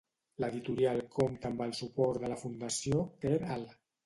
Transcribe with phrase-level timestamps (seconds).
[0.43, 3.79] L'editorial compta amb el suport de la Fundació Quer Alt.